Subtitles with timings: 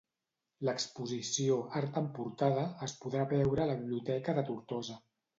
[0.67, 4.97] L'exposició "Art en portada" es podrà veure a la Biblioteca de Tortosa.